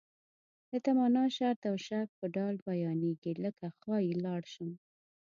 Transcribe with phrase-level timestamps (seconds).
[0.71, 4.69] د تمنا، شرط او شک په ډول بیانیږي لکه ښایي لاړ شم.